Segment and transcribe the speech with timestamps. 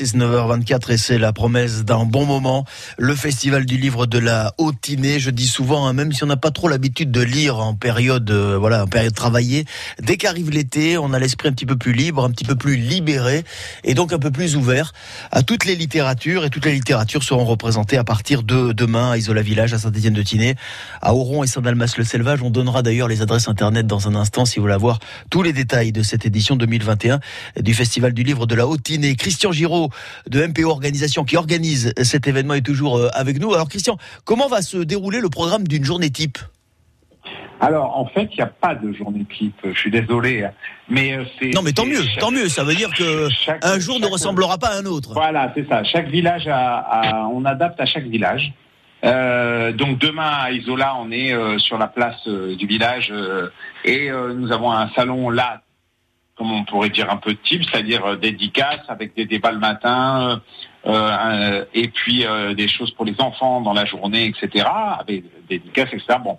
[0.00, 2.64] 19h24 et c'est la promesse d'un bon moment.
[2.98, 5.18] Le festival du livre de la Haute-Tinée.
[5.18, 8.30] Je dis souvent, hein, même si on n'a pas trop l'habitude de lire en période,
[8.30, 9.64] euh, voilà, en période travaillée,
[10.00, 12.76] dès qu'arrive l'été, on a l'esprit un petit peu plus libre, un petit peu plus
[12.76, 13.42] libéré
[13.82, 14.92] et donc un peu plus ouvert
[15.32, 19.16] à toutes les littératures et toutes les littératures seront représentées à partir de demain à
[19.16, 20.54] Isola Village, à Saint-Étienne-de-Tinée,
[21.02, 22.40] à Auron et Saint-Dalmas-le-Selvage.
[22.44, 25.52] On donnera d'ailleurs les adresses internet dans un instant si vous voulez avoir tous les
[25.52, 27.18] détails de cette édition 2021
[27.60, 29.16] du festival du livre de la Haute-Tinée.
[29.16, 29.87] Christian Giraud
[30.28, 33.54] de MPO Organisation qui organise cet événement est toujours euh, avec nous.
[33.54, 36.38] Alors Christian, comment va se dérouler le programme d'une journée type?
[37.60, 39.56] Alors, en fait, il n'y a pas de journée type.
[39.64, 40.48] Je suis désolé,
[40.88, 41.50] mais euh, c'est.
[41.50, 42.48] Non, mais tant mieux, tant mieux.
[42.48, 43.28] Ça veut dire que
[43.62, 45.12] un jour ne ressemblera pas à un autre.
[45.12, 45.82] Voilà, c'est ça.
[45.82, 48.52] Chaque village a, on adapte à chaque village.
[49.04, 53.12] Euh, donc demain à Isola, on est sur la place du village
[53.84, 55.62] et nous avons un salon là
[56.38, 60.40] comme on pourrait dire un peu type, c'est-à-dire euh, dédicaces avec des débats le matin,
[60.86, 62.24] euh, euh, et puis
[62.56, 64.64] des choses pour les enfants dans la journée, etc.
[64.98, 66.18] Avec des dédicaces, etc.
[66.22, 66.38] Bon,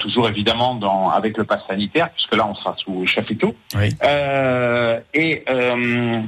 [0.00, 3.54] toujours évidemment dans, avec le pass sanitaire, puisque là on sera sous chapiteau.
[5.14, 5.44] et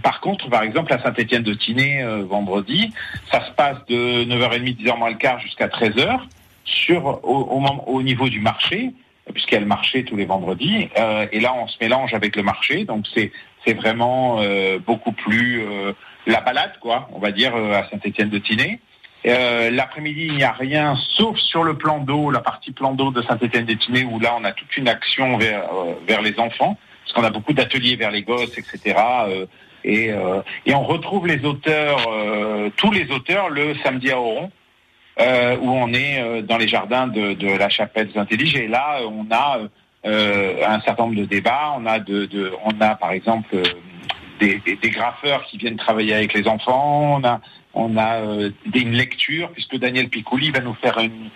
[0.02, 2.92] par contre, par exemple, à Saint-Étienne de Tinée, vendredi,
[3.30, 6.20] ça se passe de 9h30, 10h moins le quart jusqu'à 13h
[6.64, 8.94] sur au, au, au niveau du marché
[9.32, 10.88] puisqu'il y a le marché tous les vendredis.
[10.98, 13.32] Euh, et là, on se mélange avec le marché, donc c'est
[13.66, 15.92] c'est vraiment euh, beaucoup plus euh,
[16.26, 18.80] la balade, quoi, on va dire, à Saint-Étienne-de-Tinée.
[19.24, 23.22] L'après-midi, il n'y a rien, sauf sur le plan d'eau, la partie plan d'eau de
[23.22, 25.64] Saint-Étienne-de-Tinée, où là, on a toute une action vers,
[26.06, 28.96] vers les enfants, parce qu'on a beaucoup d'ateliers vers les gosses, etc.
[29.82, 30.10] et,
[30.66, 32.06] et on retrouve les auteurs,
[32.76, 34.50] tous les auteurs, le samedi à Oron.
[35.20, 38.56] Euh, où on est euh, dans les jardins de, de la chapelle des intelliges.
[38.56, 39.60] Et là, on a
[40.06, 41.72] euh, un certain nombre de débats.
[41.78, 43.56] On a, de, de on a par exemple
[44.40, 47.20] des, des, des, graffeurs qui viennent travailler avec les enfants.
[47.20, 47.40] On a,
[47.74, 48.22] on a
[48.74, 51.30] une lecture, puisque Daniel Piccoli va nous faire une,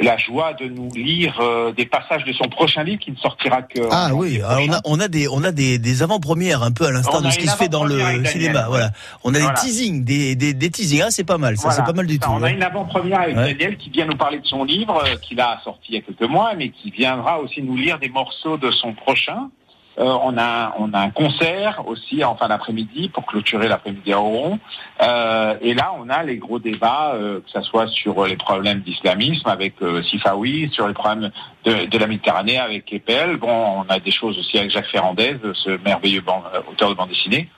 [0.00, 3.62] la joie de nous lire euh, des passages de son prochain livre qui ne sortira
[3.62, 3.80] que.
[3.90, 6.90] Ah oui, on a, on a des, on a des, des avant-premières un peu à
[6.90, 8.66] l'instar de ce qui se fait dans le cinéma.
[8.68, 8.90] Voilà,
[9.24, 11.02] on a des teasings, des, des, des teasings.
[11.04, 12.30] Ah, c'est pas mal, ça, c'est pas mal du tout.
[12.30, 15.40] On a une avant-première avec Daniel qui vient nous parler de son livre euh, qu'il
[15.40, 18.56] a sorti il y a quelques mois, mais qui viendra aussi nous lire des morceaux
[18.56, 19.50] de son prochain.
[19.98, 24.58] Euh, on, a, un concert aussi en fin d'après-midi pour clôturer l'après-midi à Oron.
[25.02, 28.80] Euh, et là, on a les gros débats, euh, que ce soit sur les problèmes
[28.80, 29.74] d'islamisme avec
[30.08, 31.30] Sifawi, sur les problèmes
[31.64, 33.36] de, la Méditerranée avec Epel.
[33.36, 36.22] Bon, on a des choses aussi avec Jacques Ferrandez, ce merveilleux
[36.70, 37.48] auteur de bande dessinée.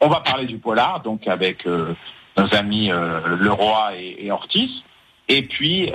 [0.00, 4.70] On va parler du polar, donc avec nos amis Leroy et, et, Ortiz.
[5.28, 5.92] Et puis,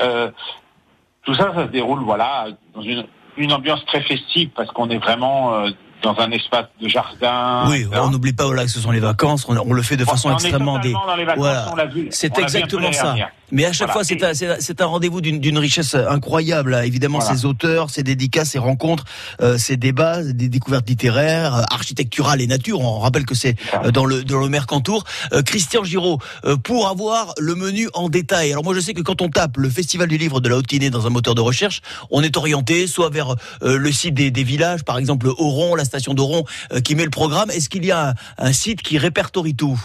[1.23, 3.05] tout ça, ça se déroule voilà dans une
[3.39, 5.69] une ambiance très festive parce qu'on est vraiment euh,
[6.01, 7.65] dans un espace de jardin.
[7.69, 10.31] Oui, on n'oublie pas voilà, que ce sont les vacances, on, le fait de façon
[10.31, 10.79] extrêmement...
[10.79, 10.93] Dé...
[11.35, 11.73] Voilà.
[12.11, 13.15] C'est exactement ça.
[13.51, 16.79] Mais à chaque fois, c'est un, un rendez-vous d'une richesse incroyable.
[16.83, 19.05] Évidemment, ces auteurs, ces dédicaces, ces rencontres,
[19.41, 22.81] euh, ces débats, des découvertes littéraires, euh, architecturales et nature.
[22.81, 25.03] On rappelle que c'est euh, dans le dans le Mercantour.
[25.33, 26.19] Euh, Christian Giraud,
[26.63, 28.51] pour avoir le menu en détail.
[28.51, 30.89] Alors moi, je sais que quand on tape le Festival du Livre de la Haute-Tinée
[30.89, 31.81] dans un moteur de recherche,
[32.11, 36.13] on est orienté soit vers le site des, des, villages, par exemple Oron, la station
[36.13, 36.45] d'Oron,
[36.83, 37.49] qui met le programme.
[37.51, 39.79] Est-ce qu'il y a un, un, site qui répertorie tout?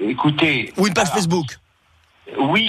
[0.00, 0.72] Écoutez.
[0.76, 1.58] Ou une page Facebook?
[2.36, 2.66] Oui,